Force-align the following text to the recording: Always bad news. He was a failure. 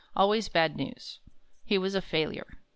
Always 0.15 0.49
bad 0.49 0.77
news. 0.77 1.19
He 1.63 1.77
was 1.77 1.93
a 1.93 2.01
failure. 2.01 2.47